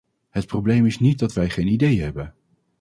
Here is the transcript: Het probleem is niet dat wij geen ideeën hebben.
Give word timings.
Het 0.29 0.45
probleem 0.45 0.85
is 0.85 0.99
niet 0.99 1.19
dat 1.19 1.33
wij 1.33 1.49
geen 1.49 1.67
ideeën 1.67 2.03
hebben. 2.03 2.35